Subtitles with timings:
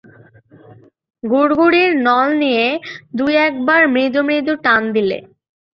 [1.23, 2.65] গুড়গুড়ির নল নিয়ে
[3.17, 5.17] দুই-একবার মৃদু মৃদু টান দিলে।